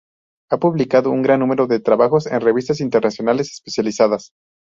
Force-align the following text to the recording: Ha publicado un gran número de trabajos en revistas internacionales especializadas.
Ha 0.49 0.57
publicado 0.57 1.11
un 1.11 1.21
gran 1.21 1.41
número 1.41 1.67
de 1.67 1.79
trabajos 1.79 2.25
en 2.25 2.41
revistas 2.41 2.81
internacionales 2.81 3.51
especializadas. 3.53 4.31